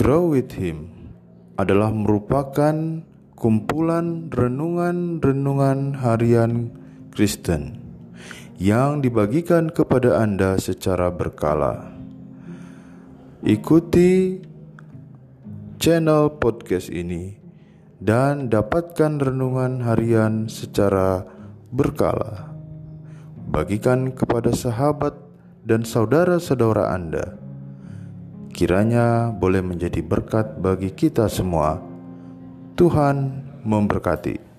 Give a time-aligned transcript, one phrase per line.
[0.00, 0.96] Grow with Him
[1.60, 3.04] adalah merupakan
[3.36, 6.72] kumpulan renungan-renungan harian
[7.12, 7.76] Kristen
[8.56, 11.92] yang dibagikan kepada Anda secara berkala.
[13.44, 14.40] Ikuti
[15.76, 17.36] channel podcast ini
[18.00, 21.28] dan dapatkan renungan harian secara
[21.76, 22.48] berkala.
[23.52, 25.12] Bagikan kepada sahabat
[25.68, 27.49] dan saudara-saudara Anda
[28.60, 31.80] Kiranya boleh menjadi berkat bagi kita semua.
[32.76, 34.49] Tuhan memberkati.